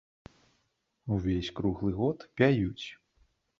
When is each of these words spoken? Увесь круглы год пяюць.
Увесь 1.17 1.51
круглы 1.61 1.91
год 2.01 2.19
пяюць. 2.41 2.85